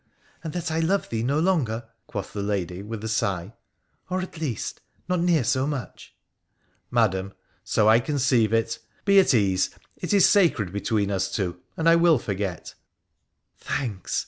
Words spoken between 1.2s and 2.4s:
no longer,' quoth